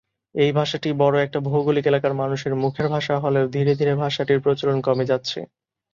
[0.35, 5.05] এই ভাষাটি বড়ো একটা ভৌগোলিক এলাকার মানুষের মুখের ভাষা হলেও ধীরে ধীরে ভাষাটির প্রচলন কমে
[5.05, 5.39] যাচ্ছে।